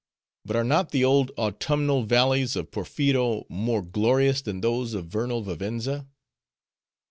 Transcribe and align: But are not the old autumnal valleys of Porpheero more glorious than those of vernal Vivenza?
But 0.45 0.55
are 0.55 0.63
not 0.63 0.89
the 0.89 1.05
old 1.05 1.29
autumnal 1.37 2.05
valleys 2.05 2.55
of 2.55 2.71
Porpheero 2.71 3.45
more 3.49 3.83
glorious 3.83 4.41
than 4.41 4.61
those 4.61 4.95
of 4.95 5.05
vernal 5.05 5.43
Vivenza? 5.43 6.07